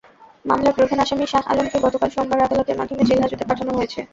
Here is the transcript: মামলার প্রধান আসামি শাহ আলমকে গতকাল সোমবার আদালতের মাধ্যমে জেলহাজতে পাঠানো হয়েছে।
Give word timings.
মামলার 0.45 0.75
প্রধান 0.77 0.99
আসামি 0.99 1.25
শাহ 1.27 1.43
আলমকে 1.51 1.77
গতকাল 1.85 2.09
সোমবার 2.15 2.45
আদালতের 2.45 2.79
মাধ্যমে 2.79 3.07
জেলহাজতে 3.09 3.45
পাঠানো 3.49 3.71
হয়েছে। 3.77 3.99